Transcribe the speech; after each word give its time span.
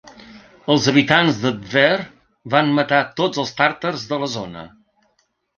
Els 0.75 0.87
habitants 0.91 1.41
de 1.43 1.51
Tver 1.67 1.91
van 2.55 2.73
matar 2.79 3.03
tots 3.21 3.45
els 3.45 3.55
tàrtars 3.63 4.11
de 4.15 4.23
la 4.25 4.35
zona. 4.39 4.69